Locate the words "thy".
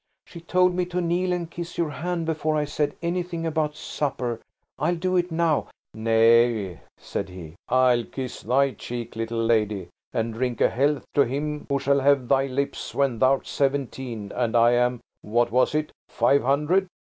8.41-8.71, 12.27-12.47